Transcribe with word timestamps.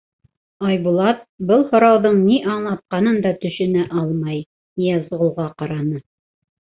Айбулат, 0.69 1.19
был 1.51 1.65
һорауҙың 1.73 2.17
ни 2.29 2.39
аңлатҡанын 2.53 3.21
да 3.29 3.35
төшөнә 3.47 3.87
алмай, 4.03 4.43
Ныязғолға 4.81 5.47
ҡараны. 5.61 6.03